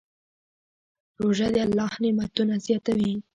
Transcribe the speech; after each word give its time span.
روژه 1.21 1.47
د 1.55 1.57
الله 1.65 1.93
نعمتونه 2.03 2.53
زیاتوي. 2.65 3.13